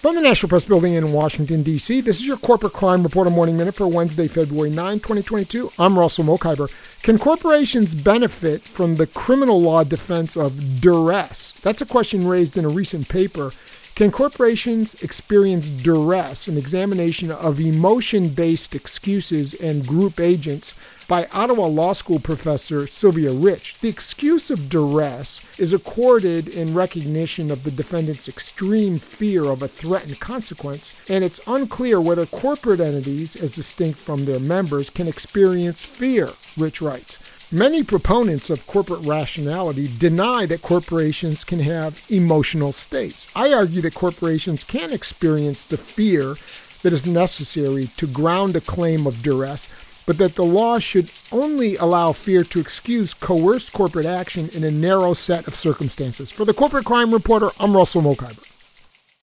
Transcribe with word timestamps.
From 0.00 0.14
the 0.14 0.22
National 0.22 0.48
Press 0.48 0.64
Building 0.64 0.94
in 0.94 1.12
Washington, 1.12 1.62
D.C., 1.62 2.00
this 2.00 2.20
is 2.20 2.26
your 2.26 2.38
Corporate 2.38 2.72
Crime 2.72 3.02
Reporter 3.02 3.28
Morning 3.28 3.58
Minute 3.58 3.74
for 3.74 3.86
Wednesday, 3.86 4.28
February 4.28 4.70
9, 4.70 4.94
2022. 4.94 5.70
I'm 5.78 5.98
Russell 5.98 6.24
Mokhiber. 6.24 6.70
Can 7.02 7.18
corporations 7.18 7.94
benefit 7.94 8.62
from 8.62 8.96
the 8.96 9.06
criminal 9.06 9.60
law 9.60 9.84
defense 9.84 10.38
of 10.38 10.80
duress? 10.80 11.52
That's 11.60 11.82
a 11.82 11.86
question 11.86 12.26
raised 12.26 12.56
in 12.56 12.64
a 12.64 12.70
recent 12.70 13.10
paper. 13.10 13.50
Can 13.94 14.10
corporations 14.10 14.94
experience 15.02 15.68
duress, 15.68 16.48
an 16.48 16.56
examination 16.56 17.30
of 17.30 17.60
emotion 17.60 18.30
based 18.30 18.74
excuses 18.74 19.52
and 19.52 19.86
group 19.86 20.18
agents 20.18 20.72
by 21.10 21.26
Ottawa 21.32 21.66
Law 21.66 21.92
School 21.92 22.20
professor 22.20 22.86
Sylvia 22.86 23.32
Rich. 23.32 23.80
The 23.80 23.88
excuse 23.88 24.48
of 24.48 24.68
duress 24.68 25.44
is 25.58 25.72
accorded 25.72 26.46
in 26.46 26.72
recognition 26.72 27.50
of 27.50 27.64
the 27.64 27.72
defendant's 27.72 28.28
extreme 28.28 29.00
fear 29.00 29.46
of 29.46 29.60
a 29.60 29.66
threatened 29.66 30.20
consequence, 30.20 30.94
and 31.10 31.24
it's 31.24 31.40
unclear 31.48 32.00
whether 32.00 32.26
corporate 32.26 32.78
entities, 32.78 33.34
as 33.34 33.56
distinct 33.56 33.98
from 33.98 34.24
their 34.24 34.38
members, 34.38 34.88
can 34.88 35.08
experience 35.08 35.84
fear, 35.84 36.30
Rich 36.56 36.80
writes. 36.80 37.18
Many 37.50 37.82
proponents 37.82 38.48
of 38.48 38.64
corporate 38.68 39.04
rationality 39.04 39.90
deny 39.98 40.46
that 40.46 40.62
corporations 40.62 41.42
can 41.42 41.58
have 41.58 42.06
emotional 42.08 42.70
states. 42.70 43.28
I 43.34 43.52
argue 43.52 43.80
that 43.80 43.94
corporations 43.94 44.62
can 44.62 44.92
experience 44.92 45.64
the 45.64 45.76
fear 45.76 46.36
that 46.82 46.92
is 46.92 47.04
necessary 47.04 47.88
to 47.96 48.06
ground 48.06 48.54
a 48.54 48.60
claim 48.60 49.08
of 49.08 49.22
duress 49.22 49.66
but 50.10 50.18
that 50.18 50.34
the 50.34 50.44
law 50.44 50.76
should 50.80 51.08
only 51.30 51.76
allow 51.76 52.10
fear 52.10 52.42
to 52.42 52.58
excuse 52.58 53.14
coerced 53.14 53.72
corporate 53.72 54.06
action 54.06 54.48
in 54.52 54.64
a 54.64 54.70
narrow 54.72 55.14
set 55.14 55.46
of 55.46 55.54
circumstances. 55.54 56.32
For 56.32 56.44
the 56.44 56.52
Corporate 56.52 56.84
Crime 56.84 57.12
Reporter, 57.14 57.50
I'm 57.60 57.76
Russell 57.76 58.02
Mokhiber. 58.02 58.49